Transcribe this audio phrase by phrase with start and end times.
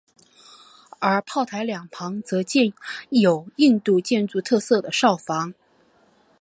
[0.97, 2.73] 而炮台两旁则建
[3.09, 5.53] 有印度建筑特色的哨房。